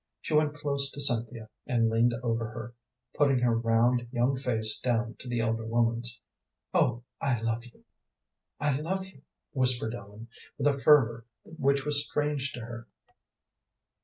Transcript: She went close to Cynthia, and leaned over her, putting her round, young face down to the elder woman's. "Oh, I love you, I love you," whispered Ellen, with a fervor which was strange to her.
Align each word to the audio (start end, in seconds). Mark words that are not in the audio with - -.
She 0.19 0.33
went 0.33 0.55
close 0.55 0.89
to 0.89 0.99
Cynthia, 0.99 1.47
and 1.67 1.87
leaned 1.91 2.15
over 2.23 2.43
her, 2.47 2.73
putting 3.13 3.37
her 3.37 3.55
round, 3.55 4.07
young 4.11 4.35
face 4.35 4.79
down 4.79 5.13
to 5.19 5.27
the 5.27 5.41
elder 5.41 5.63
woman's. 5.63 6.19
"Oh, 6.73 7.03
I 7.21 7.39
love 7.39 7.65
you, 7.65 7.83
I 8.59 8.79
love 8.79 9.05
you," 9.05 9.21
whispered 9.51 9.93
Ellen, 9.93 10.27
with 10.57 10.65
a 10.65 10.79
fervor 10.79 11.27
which 11.43 11.85
was 11.85 12.03
strange 12.09 12.51
to 12.53 12.61
her. 12.61 12.87